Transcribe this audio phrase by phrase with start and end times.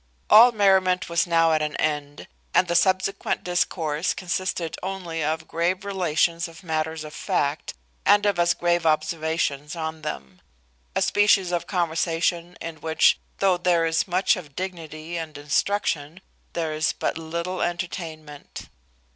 [0.31, 5.85] All merriment was now at an end, and the subsequent discourse consisted only of grave
[5.85, 10.41] relations of matters of fact, and of as grave observations upon them;
[10.95, 16.21] a species of conversation, in which, though there is much of dignity and instruction,
[16.53, 18.69] there is but little entertainment.